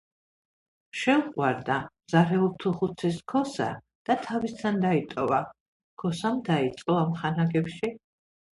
შეუყვარდა 1.01 1.75
მზარეულთ-უხუცესს 1.89 3.21
ქოსა 3.33 3.69
და 4.11 4.17
თავისთან 4.25 4.81
დაიტოვა. 4.87 5.45
ქოსამ 6.07 6.43
დაიწყო 6.51 7.01
ამხანაგებში 7.07 7.95